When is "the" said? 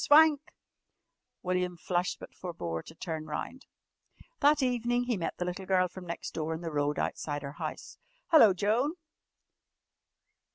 5.37-5.45, 6.61-6.71